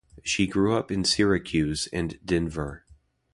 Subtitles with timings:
[0.23, 2.85] She grew up in Syracuse and Denver.